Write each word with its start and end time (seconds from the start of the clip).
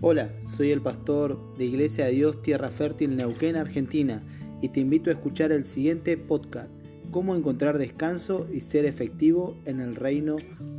Hola, 0.00 0.32
soy 0.44 0.70
el 0.70 0.80
pastor 0.80 1.56
de 1.56 1.64
Iglesia 1.64 2.04
de 2.04 2.12
Dios 2.12 2.40
Tierra 2.40 2.70
Fértil 2.70 3.16
Neuquén, 3.16 3.56
Argentina, 3.56 4.22
y 4.62 4.68
te 4.68 4.78
invito 4.78 5.10
a 5.10 5.12
escuchar 5.12 5.50
el 5.50 5.64
siguiente 5.64 6.16
podcast, 6.16 6.70
Cómo 7.10 7.34
encontrar 7.34 7.78
descanso 7.78 8.46
y 8.52 8.60
ser 8.60 8.84
efectivo 8.84 9.60
en 9.64 9.80
el 9.80 9.96
reino 9.96 10.36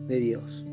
de 0.08 0.20
Dios. 0.22 0.66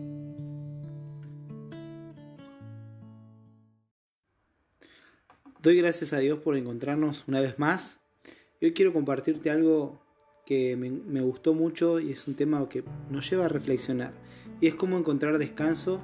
Doy 5.61 5.77
gracias 5.79 6.13
a 6.13 6.21
Dios 6.21 6.39
por 6.39 6.57
encontrarnos 6.57 7.25
una 7.27 7.41
vez 7.41 7.59
más. 7.59 7.99
Hoy 8.63 8.73
quiero 8.75 8.93
compartirte 8.93 9.51
algo 9.51 10.01
que 10.45 10.77
me, 10.77 11.21
gustó 11.21 11.53
mucho 11.53 11.99
y 11.99 12.13
es 12.13 12.29
un 12.29 12.37
tema 12.37 12.69
que 12.69 12.85
nos 13.11 13.29
lleva 13.29 13.47
a 13.47 13.49
reflexionar, 13.49 14.13
y 14.61 14.69
es 14.69 14.77
cómo 14.77 14.97
encontrar 14.97 15.37
descanso 15.39 16.01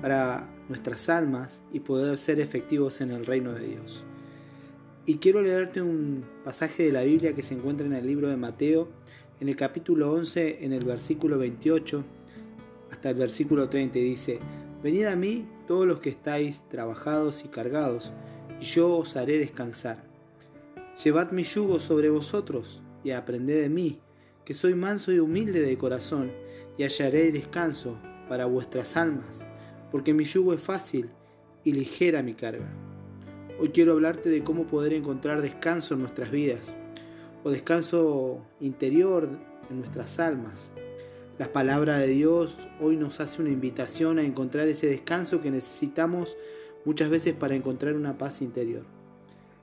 para 0.00 0.48
nuestras 0.72 1.10
almas 1.10 1.60
y 1.70 1.80
poder 1.80 2.16
ser 2.16 2.40
efectivos 2.40 3.02
en 3.02 3.10
el 3.10 3.26
reino 3.26 3.52
de 3.52 3.66
Dios. 3.66 4.04
Y 5.04 5.16
quiero 5.16 5.42
leerte 5.42 5.82
un 5.82 6.24
pasaje 6.46 6.84
de 6.84 6.92
la 6.92 7.02
Biblia 7.02 7.34
que 7.34 7.42
se 7.42 7.52
encuentra 7.52 7.86
en 7.86 7.92
el 7.92 8.06
libro 8.06 8.30
de 8.30 8.38
Mateo, 8.38 8.88
en 9.38 9.50
el 9.50 9.56
capítulo 9.56 10.10
11, 10.12 10.64
en 10.64 10.72
el 10.72 10.86
versículo 10.86 11.36
28 11.38 12.02
hasta 12.90 13.10
el 13.10 13.16
versículo 13.16 13.68
30, 13.68 13.98
dice, 13.98 14.38
Venid 14.82 15.04
a 15.04 15.16
mí 15.16 15.46
todos 15.68 15.86
los 15.86 15.98
que 15.98 16.08
estáis 16.08 16.66
trabajados 16.70 17.44
y 17.44 17.48
cargados, 17.48 18.14
y 18.58 18.64
yo 18.64 18.96
os 18.96 19.16
haré 19.16 19.36
descansar. 19.36 20.02
Llevad 21.04 21.32
mi 21.32 21.42
yugo 21.42 21.80
sobre 21.80 22.08
vosotros 22.08 22.80
y 23.04 23.10
aprended 23.10 23.60
de 23.60 23.68
mí, 23.68 24.00
que 24.46 24.54
soy 24.54 24.74
manso 24.74 25.12
y 25.12 25.18
humilde 25.18 25.60
de 25.60 25.76
corazón, 25.76 26.32
y 26.78 26.84
hallaré 26.84 27.30
descanso 27.30 27.98
para 28.26 28.46
vuestras 28.46 28.96
almas 28.96 29.44
porque 29.92 30.14
mi 30.14 30.24
yugo 30.24 30.54
es 30.54 30.60
fácil 30.60 31.10
y 31.62 31.72
ligera 31.74 32.22
mi 32.22 32.34
carga. 32.34 32.68
Hoy 33.60 33.68
quiero 33.68 33.92
hablarte 33.92 34.30
de 34.30 34.42
cómo 34.42 34.66
poder 34.66 34.94
encontrar 34.94 35.42
descanso 35.42 35.94
en 35.94 36.00
nuestras 36.00 36.32
vidas, 36.32 36.74
o 37.44 37.50
descanso 37.50 38.44
interior 38.60 39.28
en 39.70 39.78
nuestras 39.78 40.18
almas. 40.18 40.70
La 41.38 41.52
palabra 41.52 41.98
de 41.98 42.08
Dios 42.08 42.56
hoy 42.80 42.96
nos 42.96 43.20
hace 43.20 43.42
una 43.42 43.50
invitación 43.50 44.18
a 44.18 44.22
encontrar 44.22 44.68
ese 44.68 44.86
descanso 44.86 45.40
que 45.40 45.50
necesitamos 45.50 46.36
muchas 46.84 47.10
veces 47.10 47.34
para 47.34 47.54
encontrar 47.54 47.94
una 47.94 48.18
paz 48.18 48.42
interior. 48.42 48.84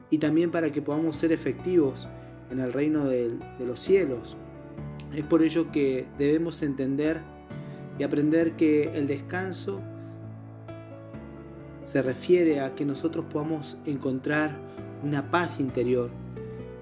Y 0.10 0.20
también 0.20 0.52
para 0.52 0.72
que 0.72 0.82
podamos 0.82 1.16
ser 1.16 1.32
efectivos 1.32 2.08
en 2.50 2.60
el 2.60 2.74
reino 2.74 3.06
de, 3.06 3.38
los 3.60 3.80
cielos. 3.80 4.38
Es 5.14 5.24
por 5.24 5.44
ello 5.44 5.72
que 5.72 6.08
debemos 6.18 6.62
entender 6.62 7.22
y 7.98 8.04
aprender 8.04 8.56
que 8.56 8.92
el 8.96 9.08
descanso 9.08 9.82
se 11.90 12.04
refiere 12.04 12.60
a 12.60 12.76
que 12.76 12.86
nosotros 12.86 13.26
podamos 13.34 13.76
encontrar 13.88 14.56
una 15.04 15.32
paz 15.32 15.60
interior 15.60 16.12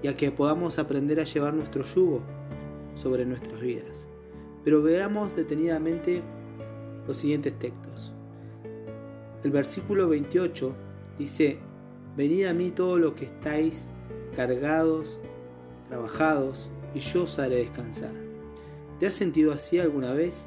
y 0.02 0.08
a 0.08 0.12
que 0.12 0.30
podamos 0.30 0.78
aprender 0.78 1.18
a 1.18 1.24
llevar 1.24 1.54
nuestro 1.54 1.82
yugo 1.82 2.20
sobre 2.94 3.24
nuestras 3.24 3.58
vidas. 3.58 4.06
Pero 4.64 4.82
veamos 4.82 5.34
detenidamente 5.34 6.20
los 7.06 7.16
siguientes 7.16 7.58
textos. 7.58 8.12
El 9.42 9.50
versículo 9.50 10.10
28 10.10 10.74
dice, 11.16 11.58
Venid 12.14 12.44
a 12.44 12.52
mí 12.52 12.70
todos 12.70 13.00
los 13.00 13.14
que 13.14 13.24
estáis 13.24 13.88
cargados, 14.36 15.20
trabajados, 15.88 16.68
y 16.92 16.98
yo 16.98 17.22
os 17.22 17.38
haré 17.38 17.56
descansar. 17.56 18.12
¿Te 18.98 19.06
has 19.06 19.14
sentido 19.14 19.52
así 19.52 19.78
alguna 19.78 20.12
vez? 20.12 20.44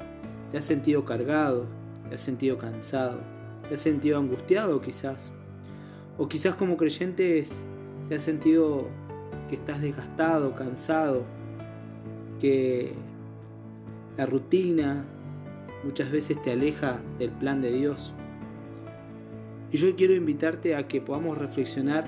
¿Te 0.52 0.58
has 0.58 0.64
sentido 0.64 1.04
cargado? 1.04 1.66
¿Te 2.08 2.14
has 2.14 2.20
sentido 2.20 2.58
cansado? 2.58 3.41
¿Te 3.68 3.74
has 3.74 3.80
sentido 3.80 4.18
angustiado 4.18 4.80
quizás? 4.80 5.32
O 6.18 6.28
quizás 6.28 6.54
como 6.54 6.76
creyentes 6.76 7.64
te 8.08 8.16
has 8.16 8.22
sentido 8.22 8.88
que 9.48 9.54
estás 9.54 9.80
desgastado, 9.80 10.54
cansado, 10.54 11.24
que 12.40 12.92
la 14.16 14.26
rutina 14.26 15.06
muchas 15.84 16.10
veces 16.10 16.40
te 16.42 16.52
aleja 16.52 17.00
del 17.18 17.30
plan 17.30 17.62
de 17.62 17.72
Dios. 17.72 18.14
Y 19.70 19.78
yo 19.78 19.94
quiero 19.96 20.14
invitarte 20.14 20.76
a 20.76 20.86
que 20.86 21.00
podamos 21.00 21.38
reflexionar 21.38 22.06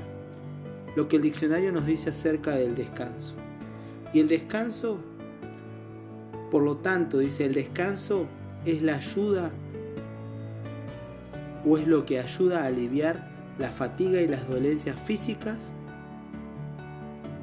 lo 0.96 1.08
que 1.08 1.16
el 1.16 1.22
diccionario 1.22 1.72
nos 1.72 1.86
dice 1.86 2.10
acerca 2.10 2.52
del 2.52 2.74
descanso. 2.74 3.34
Y 4.12 4.20
el 4.20 4.28
descanso, 4.28 4.98
por 6.50 6.62
lo 6.62 6.76
tanto, 6.76 7.18
dice, 7.18 7.46
el 7.46 7.54
descanso 7.54 8.26
es 8.64 8.82
la 8.82 8.96
ayuda 8.96 9.50
o 11.66 11.78
es 11.78 11.86
lo 11.86 12.04
que 12.04 12.18
ayuda 12.18 12.62
a 12.62 12.66
aliviar 12.66 13.28
la 13.58 13.68
fatiga 13.68 14.20
y 14.20 14.28
las 14.28 14.48
dolencias 14.48 14.96
físicas 14.96 15.72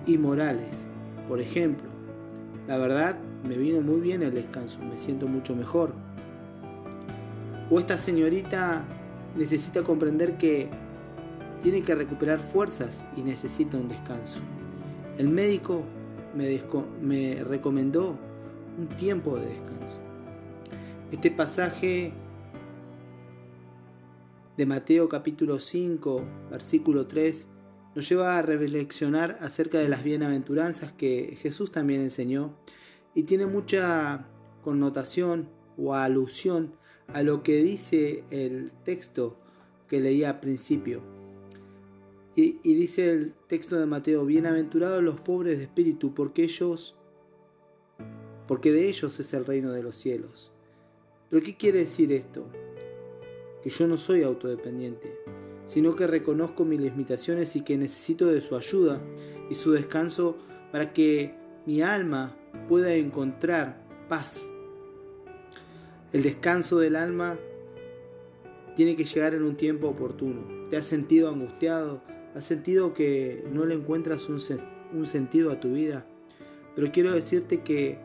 y 0.05 0.17
morales. 0.17 0.85
Por 1.27 1.39
ejemplo, 1.39 1.89
la 2.67 2.77
verdad 2.77 3.17
me 3.47 3.57
vino 3.57 3.81
muy 3.81 4.01
bien 4.01 4.21
el 4.21 4.33
descanso, 4.33 4.79
me 4.79 4.97
siento 4.97 5.27
mucho 5.27 5.55
mejor. 5.55 5.93
O 7.69 7.79
esta 7.79 7.97
señorita 7.97 8.83
necesita 9.35 9.83
comprender 9.83 10.37
que 10.37 10.69
tiene 11.63 11.81
que 11.81 11.95
recuperar 11.95 12.39
fuerzas 12.39 13.05
y 13.15 13.21
necesita 13.21 13.77
un 13.77 13.87
descanso. 13.87 14.39
El 15.17 15.29
médico 15.29 15.83
me, 16.35 16.59
me 17.01 17.43
recomendó 17.43 18.17
un 18.77 18.87
tiempo 18.97 19.37
de 19.37 19.45
descanso. 19.45 19.99
Este 21.11 21.31
pasaje 21.31 22.13
de 24.61 24.67
Mateo 24.67 25.09
capítulo 25.09 25.59
5, 25.59 26.23
versículo 26.51 27.07
3, 27.07 27.47
nos 27.95 28.07
lleva 28.07 28.37
a 28.37 28.43
reflexionar 28.43 29.39
acerca 29.41 29.79
de 29.79 29.89
las 29.89 30.03
bienaventuranzas 30.03 30.91
que 30.91 31.35
Jesús 31.41 31.71
también 31.71 32.01
enseñó 32.01 32.53
y 33.15 33.23
tiene 33.23 33.47
mucha 33.47 34.27
connotación 34.63 35.49
o 35.79 35.95
alusión 35.95 36.75
a 37.07 37.23
lo 37.23 37.41
que 37.41 37.63
dice 37.63 38.23
el 38.29 38.71
texto 38.83 39.39
que 39.87 39.99
leía 39.99 40.29
al 40.29 40.39
principio. 40.41 41.01
Y, 42.35 42.59
y 42.61 42.75
dice 42.75 43.11
el 43.11 43.33
texto 43.47 43.79
de 43.79 43.87
Mateo, 43.87 44.27
bienaventurados 44.27 45.01
los 45.01 45.19
pobres 45.19 45.57
de 45.57 45.63
espíritu, 45.63 46.13
porque 46.13 46.43
ellos, 46.43 46.95
porque 48.47 48.71
de 48.71 48.89
ellos 48.89 49.19
es 49.19 49.33
el 49.33 49.43
reino 49.43 49.71
de 49.71 49.81
los 49.81 49.95
cielos. 49.95 50.51
¿Pero 51.31 51.43
qué 51.43 51.57
quiere 51.57 51.79
decir 51.79 52.11
esto? 52.11 52.45
Que 53.63 53.69
yo 53.69 53.87
no 53.87 53.97
soy 53.97 54.23
autodependiente, 54.23 55.13
sino 55.65 55.95
que 55.95 56.07
reconozco 56.07 56.65
mis 56.65 56.81
limitaciones 56.81 57.55
y 57.55 57.61
que 57.61 57.77
necesito 57.77 58.27
de 58.27 58.41
su 58.41 58.55
ayuda 58.55 59.01
y 59.49 59.55
su 59.55 59.71
descanso 59.71 60.37
para 60.71 60.93
que 60.93 61.35
mi 61.65 61.81
alma 61.81 62.35
pueda 62.67 62.93
encontrar 62.93 63.81
paz. 64.07 64.49
El 66.11 66.23
descanso 66.23 66.79
del 66.79 66.95
alma 66.95 67.37
tiene 68.75 68.95
que 68.95 69.03
llegar 69.03 69.33
en 69.33 69.43
un 69.43 69.55
tiempo 69.55 69.87
oportuno. 69.87 70.41
¿Te 70.69 70.77
has 70.77 70.85
sentido 70.85 71.29
angustiado? 71.29 72.01
¿Has 72.35 72.45
sentido 72.45 72.93
que 72.93 73.45
no 73.51 73.65
le 73.65 73.75
encuentras 73.75 74.27
un, 74.29 74.39
un 74.93 75.05
sentido 75.05 75.51
a 75.51 75.59
tu 75.59 75.73
vida? 75.73 76.05
Pero 76.75 76.91
quiero 76.91 77.13
decirte 77.13 77.61
que 77.61 77.99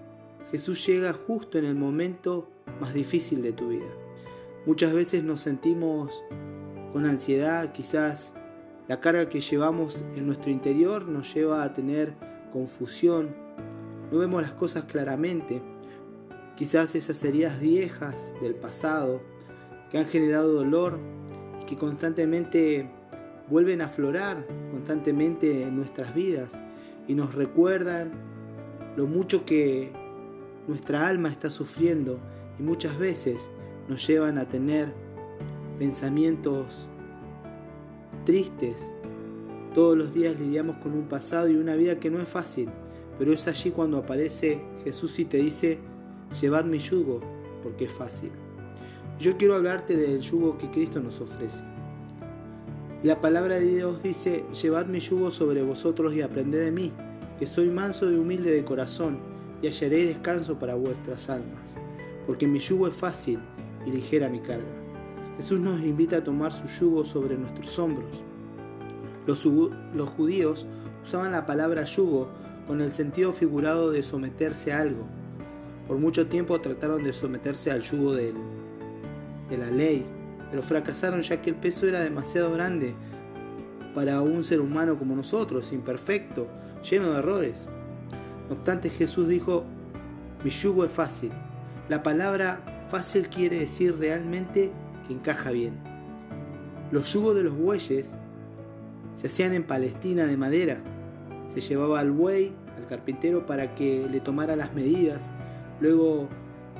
Jesús 0.50 0.84
llega 0.86 1.12
justo 1.12 1.58
en 1.58 1.64
el 1.64 1.74
momento 1.74 2.48
más 2.80 2.94
difícil 2.94 3.42
de 3.42 3.52
tu 3.52 3.68
vida. 3.68 4.05
Muchas 4.66 4.92
veces 4.92 5.22
nos 5.22 5.42
sentimos 5.42 6.24
con 6.92 7.06
ansiedad, 7.06 7.70
quizás 7.72 8.34
la 8.88 9.00
carga 9.00 9.28
que 9.28 9.40
llevamos 9.40 10.04
en 10.16 10.26
nuestro 10.26 10.50
interior 10.50 11.06
nos 11.06 11.32
lleva 11.32 11.62
a 11.62 11.72
tener 11.72 12.14
confusión, 12.52 13.34
no 14.10 14.18
vemos 14.18 14.42
las 14.42 14.50
cosas 14.50 14.82
claramente, 14.82 15.62
quizás 16.56 16.96
esas 16.96 17.22
heridas 17.22 17.60
viejas 17.60 18.34
del 18.40 18.56
pasado 18.56 19.22
que 19.88 19.98
han 19.98 20.06
generado 20.06 20.52
dolor 20.52 20.98
y 21.62 21.64
que 21.66 21.76
constantemente 21.76 22.90
vuelven 23.48 23.80
a 23.80 23.86
aflorar 23.86 24.48
constantemente 24.72 25.62
en 25.62 25.76
nuestras 25.76 26.12
vidas 26.12 26.60
y 27.06 27.14
nos 27.14 27.36
recuerdan 27.36 28.10
lo 28.96 29.06
mucho 29.06 29.44
que 29.44 29.92
nuestra 30.66 31.06
alma 31.06 31.28
está 31.28 31.50
sufriendo. 31.50 32.18
Y 32.58 32.62
muchas 32.62 32.98
veces 32.98 33.50
nos 33.88 34.06
llevan 34.06 34.38
a 34.38 34.48
tener 34.48 34.92
pensamientos 35.78 36.88
tristes. 38.24 38.90
Todos 39.74 39.96
los 39.96 40.14
días 40.14 40.38
lidiamos 40.40 40.76
con 40.76 40.92
un 40.92 41.06
pasado 41.06 41.48
y 41.48 41.56
una 41.56 41.74
vida 41.74 42.00
que 42.00 42.10
no 42.10 42.20
es 42.20 42.28
fácil, 42.28 42.68
pero 43.18 43.32
es 43.32 43.46
allí 43.46 43.70
cuando 43.70 43.98
aparece 43.98 44.60
Jesús 44.84 45.18
y 45.18 45.24
te 45.24 45.38
dice, 45.38 45.78
llevad 46.40 46.64
mi 46.64 46.78
yugo, 46.78 47.20
porque 47.62 47.84
es 47.84 47.92
fácil. 47.92 48.30
Yo 49.18 49.36
quiero 49.36 49.54
hablarte 49.54 49.96
del 49.96 50.20
yugo 50.20 50.58
que 50.58 50.70
Cristo 50.70 51.00
nos 51.00 51.20
ofrece. 51.20 51.62
la 53.02 53.20
palabra 53.20 53.56
de 53.56 53.66
Dios 53.66 54.02
dice, 54.02 54.44
llevad 54.60 54.86
mi 54.86 54.98
yugo 54.98 55.30
sobre 55.30 55.62
vosotros 55.62 56.14
y 56.14 56.22
aprended 56.22 56.64
de 56.64 56.72
mí, 56.72 56.92
que 57.38 57.46
soy 57.46 57.68
manso 57.68 58.10
y 58.10 58.14
humilde 58.14 58.50
de 58.50 58.64
corazón, 58.64 59.18
y 59.62 59.68
hallaréis 59.68 60.08
descanso 60.08 60.58
para 60.58 60.74
vuestras 60.74 61.30
almas, 61.30 61.76
porque 62.26 62.46
mi 62.46 62.58
yugo 62.58 62.88
es 62.88 62.94
fácil 62.94 63.38
y 63.86 63.90
ligera 63.90 64.28
mi 64.28 64.40
carga. 64.40 64.66
Jesús 65.36 65.60
nos 65.60 65.82
invita 65.82 66.18
a 66.18 66.24
tomar 66.24 66.52
su 66.52 66.66
yugo 66.66 67.04
sobre 67.04 67.36
nuestros 67.36 67.78
hombros. 67.78 68.24
Los, 69.26 69.42
judíos 70.10 70.66
usaban 71.02 71.32
la 71.32 71.46
palabra 71.46 71.84
yugo 71.84 72.28
con 72.66 72.80
el 72.80 72.90
sentido 72.90 73.32
figurado 73.32 73.90
de 73.90 74.02
someterse 74.02 74.72
a 74.72 74.80
algo. 74.80 75.06
Por 75.86 75.98
mucho 75.98 76.26
tiempo 76.26 76.60
trataron 76.60 77.02
de 77.02 77.12
someterse 77.12 77.70
al 77.70 77.80
yugo 77.80 78.14
de 78.14 78.34
la 79.56 79.70
ley, 79.70 80.04
pero 80.50 80.62
fracasaron 80.62 81.20
ya 81.20 81.40
que 81.42 81.50
el 81.50 81.56
peso 81.56 81.86
era 81.86 82.00
demasiado 82.00 82.52
grande 82.52 82.94
para 83.94 84.20
un 84.20 84.42
ser 84.42 84.60
humano 84.60 84.98
como 84.98 85.16
nosotros, 85.16 85.72
imperfecto, 85.72 86.48
lleno 86.88 87.12
de 87.12 87.18
errores. 87.18 87.66
No 88.48 88.56
obstante, 88.56 88.90
Jesús 88.90 89.28
dijo, 89.28 89.64
mi 90.44 90.50
yugo 90.50 90.84
es 90.84 90.90
fácil. 90.90 91.32
La 91.88 92.02
palabra 92.02 92.75
fácil 92.88 93.28
quiere 93.28 93.58
decir 93.60 93.96
realmente 93.98 94.72
que 95.06 95.14
encaja 95.14 95.50
bien. 95.50 95.74
Los 96.90 97.12
yugos 97.12 97.34
de 97.34 97.42
los 97.42 97.56
bueyes 97.56 98.14
se 99.14 99.26
hacían 99.26 99.54
en 99.54 99.64
Palestina 99.64 100.26
de 100.26 100.36
madera. 100.36 100.78
Se 101.48 101.60
llevaba 101.60 102.00
al 102.00 102.12
buey, 102.12 102.52
al 102.76 102.86
carpintero, 102.86 103.46
para 103.46 103.74
que 103.74 104.06
le 104.10 104.20
tomara 104.20 104.56
las 104.56 104.74
medidas. 104.74 105.32
Luego 105.80 106.28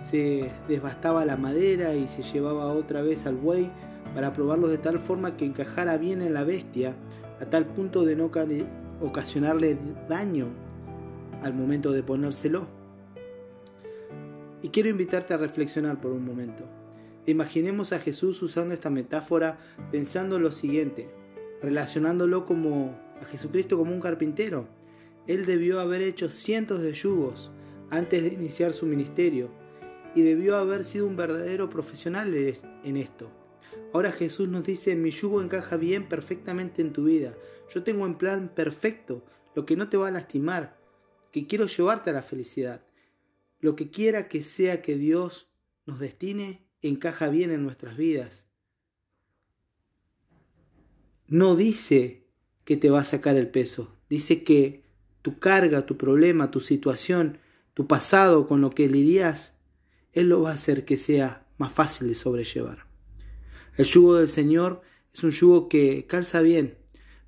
se 0.01 0.51
desbastaba 0.69 1.25
la 1.25 1.37
madera 1.37 1.95
y 1.95 2.07
se 2.07 2.23
llevaba 2.23 2.67
otra 2.67 3.03
vez 3.03 3.27
al 3.27 3.37
buey 3.37 3.71
para 4.15 4.33
probarlos 4.33 4.71
de 4.71 4.79
tal 4.79 4.99
forma 4.99 5.37
que 5.37 5.45
encajara 5.45 5.97
bien 5.99 6.23
en 6.23 6.35
la 6.35 6.45
bestia, 6.45 6.95
a 7.41 7.47
tal 7.47 7.67
punto 7.67 8.05
de 8.05 8.17
no 8.17 8.31
ocasionarle 9.01 9.79
daño 10.09 10.49
al 11.43 11.55
momento 11.55 11.93
de 11.93 12.03
ponérselo. 12.03 12.76
Y 14.63 14.69
quiero 14.69 14.89
invitarte 14.89 15.35
a 15.35 15.39
reflexionar 15.39 16.01
por 16.01 16.13
un 16.13 16.25
momento. 16.25 16.65
Imaginemos 17.27 17.93
a 17.93 17.99
Jesús 17.99 18.41
usando 18.43 18.73
esta 18.73 18.89
metáfora 18.89 19.59
pensando 19.91 20.39
lo 20.39 20.53
siguiente, 20.53 21.09
relacionándolo 21.61 22.47
como 22.47 22.99
a 23.21 23.25
Jesucristo 23.25 23.77
como 23.77 23.93
un 23.93 24.01
carpintero. 24.01 24.69
Él 25.27 25.45
debió 25.45 25.81
haber 25.81 26.03
hecho 26.03 26.29
cientos 26.29 26.83
de 26.83 26.93
yugos 26.93 27.51
antes 27.91 28.23
de 28.23 28.29
iniciar 28.29 28.73
su 28.73 28.87
ministerio 28.87 29.51
y 30.15 30.23
debió 30.23 30.57
haber 30.57 30.85
sido 30.85 31.07
un 31.07 31.17
verdadero 31.17 31.69
profesional 31.69 32.33
en 32.35 32.97
esto. 32.97 33.31
Ahora 33.93 34.13
Jesús 34.13 34.49
nos 34.49 34.65
dice, 34.65 34.95
mi 34.95 35.11
yugo 35.11 35.43
encaja 35.43 35.77
bien 35.77 36.09
perfectamente 36.09 36.81
en 36.81 36.93
tu 36.93 37.05
vida. 37.05 37.35
Yo 37.75 37.83
tengo 37.83 38.07
en 38.07 38.15
plan 38.15 38.51
perfecto 38.55 39.25
lo 39.55 39.67
que 39.67 39.77
no 39.77 39.89
te 39.89 39.97
va 39.97 40.09
a 40.09 40.13
lastimar, 40.13 40.79
que 41.33 41.47
quiero 41.47 41.67
llevarte 41.67 42.11
a 42.11 42.13
la 42.13 42.23
felicidad. 42.23 42.86
Lo 43.61 43.77
que 43.77 43.91
quiera 43.91 44.29
que 44.29 44.43
sea 44.43 44.83
que 44.83 44.97
Dios 44.97 45.51
nos 45.87 45.99
destine, 45.99 46.67
encaja 46.83 47.29
bien 47.29 47.51
en 47.51 47.63
nuestras 47.63 47.97
vidas. 47.97 48.49
No 51.27 51.57
dice 51.57 52.27
que 52.65 52.77
te 52.77 52.91
va 52.91 53.01
a 53.01 53.05
sacar 53.05 53.37
el 53.37 53.49
peso, 53.49 53.97
dice 54.09 54.45
que 54.45 54.85
tu 55.23 55.39
carga, 55.39 55.87
tu 55.87 55.97
problema, 55.97 56.51
tu 56.51 56.61
situación, 56.61 57.39
tu 57.75 57.87
pasado 57.87 58.47
con 58.47 58.61
lo 58.61 58.71
que 58.71 58.89
lidias, 58.89 59.57
él 60.13 60.29
lo 60.29 60.43
va 60.43 60.51
a 60.51 60.55
hacer 60.55 60.85
que 60.85 60.97
sea 60.97 61.47
más 61.59 61.73
fácil 61.73 62.09
de 62.09 62.15
sobrellevar. 62.15 62.87
El 63.77 63.87
yugo 63.87 64.15
del 64.17 64.29
Señor 64.29 64.83
es 65.13 65.25
un 65.25 65.31
yugo 65.31 65.69
que 65.69 66.07
calza 66.07 66.43
bien, 66.43 66.79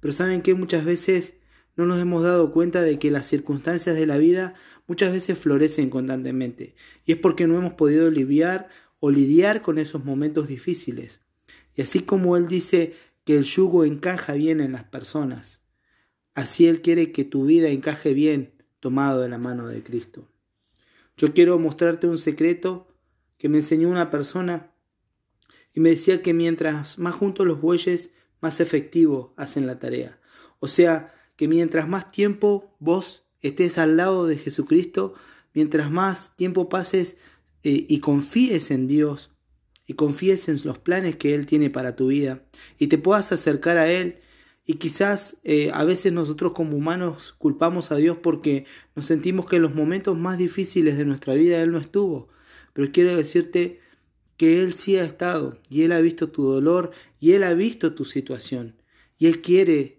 pero 0.00 0.12
saben 0.12 0.42
que 0.42 0.54
muchas 0.54 0.84
veces 0.84 1.34
no 1.78 1.86
nos 1.86 2.00
hemos 2.00 2.24
dado 2.24 2.52
cuenta 2.52 2.82
de 2.82 2.98
que 2.98 3.12
las 3.12 3.24
circunstancias 3.24 3.94
de 3.94 4.04
la 4.04 4.18
vida 4.18 4.54
muchas 4.88 5.12
veces 5.12 5.38
florecen 5.38 5.90
constantemente, 5.90 6.74
y 7.06 7.12
es 7.12 7.18
porque 7.18 7.46
no 7.46 7.56
hemos 7.56 7.74
podido 7.74 8.08
aliviar 8.08 8.68
o 8.98 9.12
lidiar 9.12 9.62
con 9.62 9.78
esos 9.78 10.04
momentos 10.04 10.48
difíciles. 10.48 11.20
Y 11.76 11.82
así 11.82 12.00
como 12.00 12.36
Él 12.36 12.48
dice 12.48 12.94
que 13.22 13.36
el 13.38 13.44
yugo 13.44 13.84
encaja 13.84 14.32
bien 14.32 14.60
en 14.60 14.72
las 14.72 14.82
personas, 14.82 15.62
así 16.34 16.66
Él 16.66 16.82
quiere 16.82 17.12
que 17.12 17.24
tu 17.24 17.46
vida 17.46 17.68
encaje 17.68 18.12
bien 18.12 18.54
tomado 18.80 19.20
de 19.20 19.28
la 19.28 19.38
mano 19.38 19.68
de 19.68 19.84
Cristo. 19.84 20.28
Yo 21.16 21.32
quiero 21.32 21.60
mostrarte 21.60 22.08
un 22.08 22.18
secreto 22.18 22.88
que 23.38 23.48
me 23.48 23.58
enseñó 23.58 23.88
una 23.88 24.10
persona 24.10 24.72
y 25.72 25.78
me 25.78 25.90
decía 25.90 26.22
que 26.22 26.34
mientras 26.34 26.98
más 26.98 27.14
juntos 27.14 27.46
los 27.46 27.60
bueyes, 27.60 28.10
más 28.40 28.60
efectivo 28.60 29.32
hacen 29.36 29.68
la 29.68 29.78
tarea. 29.78 30.18
O 30.58 30.66
sea, 30.66 31.14
que 31.38 31.46
mientras 31.46 31.88
más 31.88 32.10
tiempo 32.10 32.74
vos 32.80 33.24
estés 33.40 33.78
al 33.78 33.96
lado 33.96 34.26
de 34.26 34.36
Jesucristo, 34.36 35.14
mientras 35.54 35.88
más 35.88 36.34
tiempo 36.36 36.68
pases 36.68 37.16
eh, 37.62 37.86
y 37.88 38.00
confíes 38.00 38.72
en 38.72 38.88
Dios 38.88 39.30
y 39.86 39.94
confíes 39.94 40.48
en 40.48 40.58
los 40.64 40.80
planes 40.80 41.16
que 41.16 41.34
Él 41.34 41.46
tiene 41.46 41.70
para 41.70 41.94
tu 41.94 42.08
vida 42.08 42.42
y 42.76 42.88
te 42.88 42.98
puedas 42.98 43.30
acercar 43.30 43.78
a 43.78 43.88
Él 43.88 44.20
y 44.66 44.74
quizás 44.74 45.36
eh, 45.44 45.70
a 45.72 45.84
veces 45.84 46.12
nosotros 46.12 46.52
como 46.52 46.76
humanos 46.76 47.36
culpamos 47.38 47.92
a 47.92 47.96
Dios 47.96 48.16
porque 48.20 48.66
nos 48.96 49.06
sentimos 49.06 49.46
que 49.46 49.56
en 49.56 49.62
los 49.62 49.76
momentos 49.76 50.18
más 50.18 50.38
difíciles 50.38 50.98
de 50.98 51.04
nuestra 51.04 51.34
vida 51.34 51.62
Él 51.62 51.70
no 51.70 51.78
estuvo. 51.78 52.28
Pero 52.72 52.90
quiero 52.90 53.16
decirte 53.16 53.78
que 54.36 54.60
Él 54.60 54.74
sí 54.74 54.96
ha 54.96 55.04
estado 55.04 55.60
y 55.70 55.82
Él 55.82 55.92
ha 55.92 56.00
visto 56.00 56.30
tu 56.30 56.42
dolor 56.42 56.90
y 57.20 57.32
Él 57.32 57.44
ha 57.44 57.54
visto 57.54 57.94
tu 57.94 58.04
situación. 58.04 58.74
Y 59.18 59.28
Él 59.28 59.40
quiere 59.40 59.97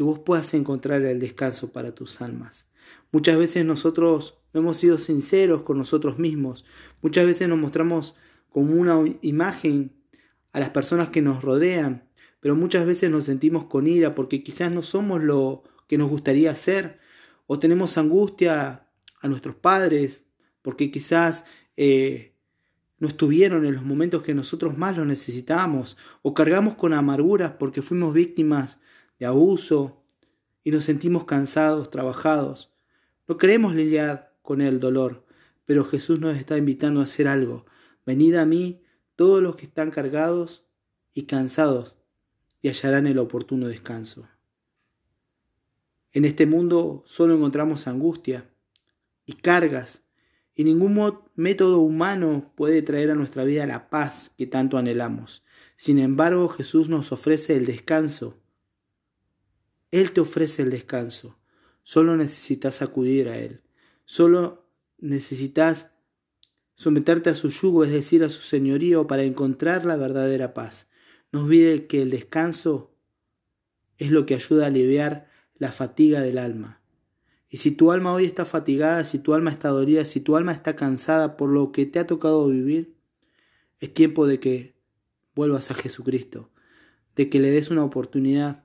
que 0.00 0.04
vos 0.04 0.18
puedas 0.20 0.54
encontrar 0.54 1.02
el 1.02 1.18
descanso 1.18 1.72
para 1.72 1.94
tus 1.94 2.22
almas. 2.22 2.68
Muchas 3.12 3.36
veces 3.36 3.66
nosotros 3.66 4.38
no 4.54 4.60
hemos 4.60 4.78
sido 4.78 4.96
sinceros 4.96 5.60
con 5.60 5.76
nosotros 5.76 6.18
mismos. 6.18 6.64
Muchas 7.02 7.26
veces 7.26 7.50
nos 7.50 7.58
mostramos 7.58 8.14
como 8.48 8.72
una 8.72 8.98
imagen 9.20 9.92
a 10.52 10.60
las 10.60 10.70
personas 10.70 11.10
que 11.10 11.20
nos 11.20 11.42
rodean 11.42 12.10
pero 12.40 12.56
muchas 12.56 12.86
veces 12.86 13.10
nos 13.10 13.26
sentimos 13.26 13.66
con 13.66 13.86
ira 13.86 14.14
porque 14.14 14.42
quizás 14.42 14.72
no 14.72 14.82
somos 14.82 15.22
lo 15.22 15.62
que 15.86 15.98
nos 15.98 16.08
gustaría 16.08 16.54
ser, 16.56 16.98
o 17.46 17.58
tenemos 17.58 17.98
angustia 17.98 18.86
a 19.20 19.28
nuestros 19.28 19.54
padres 19.54 20.24
porque 20.62 20.90
quizás 20.90 21.44
eh, 21.76 22.34
no 22.98 23.08
estuvieron 23.08 23.66
en 23.66 23.74
los 23.74 23.82
momentos 23.82 24.22
que 24.22 24.34
nosotros 24.34 24.78
más 24.78 24.96
lo 24.96 25.04
necesitábamos, 25.04 25.96
o 26.22 26.32
cargamos 26.32 26.74
con 26.74 26.94
amarguras 26.94 27.52
porque 27.58 27.82
fuimos 27.82 28.14
víctimas 28.14 28.78
de 29.20 29.26
abuso 29.26 30.02
y 30.64 30.72
nos 30.72 30.84
sentimos 30.84 31.24
cansados, 31.24 31.90
trabajados. 31.90 32.72
No 33.28 33.36
queremos 33.36 33.74
lidiar 33.74 34.34
con 34.42 34.60
el 34.60 34.80
dolor, 34.80 35.24
pero 35.66 35.84
Jesús 35.84 36.18
nos 36.18 36.36
está 36.36 36.58
invitando 36.58 36.98
a 36.98 37.04
hacer 37.04 37.28
algo. 37.28 37.64
Venid 38.04 38.34
a 38.34 38.46
mí 38.46 38.82
todos 39.14 39.40
los 39.40 39.54
que 39.54 39.66
están 39.66 39.92
cargados 39.92 40.64
y 41.14 41.24
cansados, 41.24 41.96
y 42.62 42.68
hallarán 42.68 43.06
el 43.06 43.18
oportuno 43.18 43.68
descanso. 43.68 44.28
En 46.12 46.24
este 46.24 46.46
mundo 46.46 47.04
solo 47.06 47.36
encontramos 47.36 47.86
angustia 47.86 48.50
y 49.26 49.34
cargas, 49.34 50.02
y 50.54 50.64
ningún 50.64 51.20
método 51.36 51.80
humano 51.80 52.52
puede 52.56 52.82
traer 52.82 53.10
a 53.10 53.14
nuestra 53.14 53.44
vida 53.44 53.66
la 53.66 53.90
paz 53.90 54.32
que 54.36 54.46
tanto 54.46 54.76
anhelamos. 54.78 55.44
Sin 55.76 55.98
embargo, 55.98 56.48
Jesús 56.48 56.88
nos 56.88 57.12
ofrece 57.12 57.56
el 57.56 57.66
descanso. 57.66 58.39
Él 59.90 60.12
te 60.12 60.20
ofrece 60.20 60.62
el 60.62 60.70
descanso. 60.70 61.38
Solo 61.82 62.16
necesitas 62.16 62.82
acudir 62.82 63.28
a 63.28 63.38
Él. 63.38 63.62
Solo 64.04 64.66
necesitas 64.98 65.92
someterte 66.74 67.30
a 67.30 67.34
su 67.34 67.50
yugo, 67.50 67.84
es 67.84 67.90
decir, 67.90 68.24
a 68.24 68.28
su 68.28 68.40
señorío, 68.40 69.06
para 69.06 69.22
encontrar 69.22 69.84
la 69.84 69.96
verdadera 69.96 70.54
paz. 70.54 70.88
No 71.32 71.42
olvide 71.42 71.86
que 71.86 72.02
el 72.02 72.10
descanso 72.10 72.94
es 73.98 74.10
lo 74.10 74.26
que 74.26 74.34
ayuda 74.34 74.64
a 74.64 74.68
aliviar 74.68 75.28
la 75.58 75.72
fatiga 75.72 76.20
del 76.20 76.38
alma. 76.38 76.80
Y 77.48 77.58
si 77.58 77.72
tu 77.72 77.90
alma 77.90 78.12
hoy 78.12 78.24
está 78.24 78.44
fatigada, 78.44 79.04
si 79.04 79.18
tu 79.18 79.34
alma 79.34 79.50
está 79.50 79.68
dolida, 79.68 80.04
si 80.04 80.20
tu 80.20 80.36
alma 80.36 80.52
está 80.52 80.76
cansada 80.76 81.36
por 81.36 81.50
lo 81.50 81.72
que 81.72 81.84
te 81.84 81.98
ha 81.98 82.06
tocado 82.06 82.48
vivir, 82.48 82.94
es 83.80 83.92
tiempo 83.92 84.26
de 84.26 84.38
que 84.38 84.74
vuelvas 85.34 85.70
a 85.70 85.74
Jesucristo, 85.74 86.50
de 87.16 87.28
que 87.28 87.40
le 87.40 87.50
des 87.50 87.70
una 87.70 87.84
oportunidad, 87.84 88.64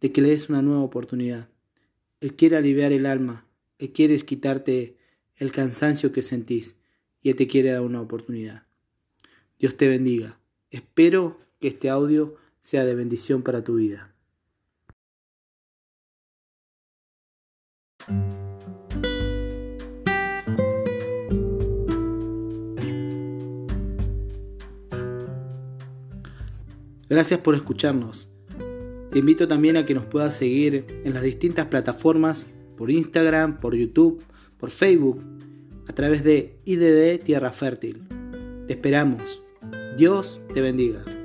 de 0.00 0.12
que 0.12 0.20
le 0.20 0.30
des 0.30 0.48
una 0.48 0.62
nueva 0.62 0.82
oportunidad. 0.82 1.48
Él 2.20 2.34
quiere 2.34 2.56
aliviar 2.56 2.92
el 2.92 3.06
alma, 3.06 3.46
Él 3.78 3.92
quiere 3.92 4.18
quitarte 4.18 4.96
el 5.36 5.52
cansancio 5.52 6.12
que 6.12 6.22
sentís 6.22 6.76
y 7.22 7.30
Él 7.30 7.36
te 7.36 7.46
quiere 7.46 7.70
dar 7.70 7.82
una 7.82 8.00
oportunidad. 8.00 8.66
Dios 9.58 9.76
te 9.76 9.88
bendiga. 9.88 10.38
Espero 10.70 11.38
que 11.60 11.68
este 11.68 11.90
audio 11.90 12.36
sea 12.60 12.84
de 12.84 12.94
bendición 12.94 13.42
para 13.42 13.64
tu 13.64 13.76
vida. 13.76 14.14
Gracias 27.08 27.40
por 27.40 27.56
escucharnos. 27.56 28.30
Te 29.10 29.18
invito 29.18 29.48
también 29.48 29.76
a 29.76 29.84
que 29.84 29.94
nos 29.94 30.04
puedas 30.06 30.34
seguir 30.34 30.86
en 31.04 31.14
las 31.14 31.22
distintas 31.22 31.66
plataformas, 31.66 32.48
por 32.76 32.90
Instagram, 32.90 33.60
por 33.60 33.74
YouTube, 33.74 34.22
por 34.56 34.70
Facebook, 34.70 35.24
a 35.88 35.92
través 35.92 36.22
de 36.22 36.56
IDD 36.64 37.22
Tierra 37.22 37.50
Fértil. 37.50 38.04
Te 38.66 38.74
esperamos. 38.74 39.42
Dios 39.96 40.40
te 40.54 40.60
bendiga. 40.60 41.19